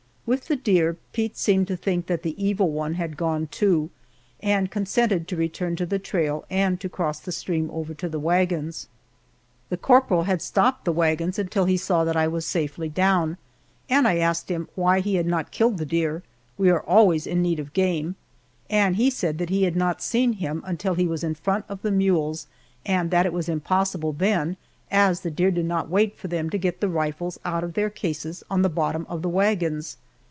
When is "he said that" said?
18.95-19.49